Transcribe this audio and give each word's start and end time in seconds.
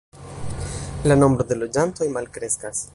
La 1.11 1.19
nombro 1.25 1.45
de 1.53 1.59
loĝantoj 1.61 2.13
malkreskas. 2.19 2.87